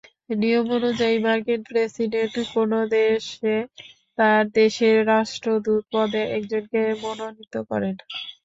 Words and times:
নিয়মানুযায়ী, 0.35 1.17
মার্কিন 1.25 1.61
প্রেসিডেন্ট 1.69 2.35
কোনো 2.53 2.77
দেশে 2.93 3.55
তাঁর 4.17 4.43
দেশের 4.55 4.95
রাষ্ট্রদূত 5.11 5.83
পদে 5.93 6.21
একজনকে 6.37 6.81
মনোনীত 7.03 7.53
করেন। 7.69 7.95